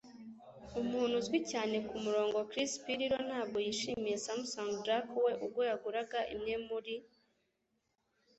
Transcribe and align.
Umuntu 0.81 1.13
uzwi 1.21 1.39
cyane 1.51 1.75
kumurongo 1.87 2.37
Chris 2.51 2.71
Pirillo 2.83 3.19
ntabwo 3.27 3.57
yishimiye 3.65 4.15
Samsung 4.25 4.69
Jack 4.85 5.07
we 5.23 5.31
ubwo 5.45 5.61
yaguraga 5.69 6.19
imwe 6.35 6.55
muri. 6.67 6.95